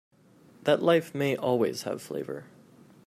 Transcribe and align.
That 0.63 0.81
life 0.81 1.13
may 1.13 1.35
always 1.37 1.83
have 1.83 2.01
flavor. 2.01 2.45